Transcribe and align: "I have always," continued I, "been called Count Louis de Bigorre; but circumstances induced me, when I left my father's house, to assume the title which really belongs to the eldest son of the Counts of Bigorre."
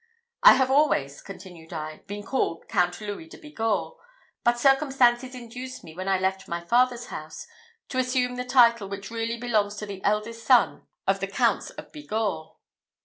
"I 0.41 0.53
have 0.55 0.71
always," 0.71 1.21
continued 1.21 1.71
I, 1.73 1.97
"been 2.07 2.23
called 2.23 2.67
Count 2.67 2.99
Louis 3.01 3.27
de 3.27 3.37
Bigorre; 3.37 3.97
but 4.43 4.57
circumstances 4.57 5.35
induced 5.35 5.83
me, 5.83 5.93
when 5.95 6.07
I 6.07 6.17
left 6.17 6.47
my 6.47 6.59
father's 6.59 7.05
house, 7.13 7.45
to 7.89 7.99
assume 7.99 8.35
the 8.35 8.43
title 8.43 8.89
which 8.89 9.11
really 9.11 9.37
belongs 9.37 9.75
to 9.75 9.85
the 9.85 10.03
eldest 10.03 10.43
son 10.43 10.87
of 11.05 11.19
the 11.19 11.27
Counts 11.27 11.69
of 11.69 11.91
Bigorre." 11.91 12.55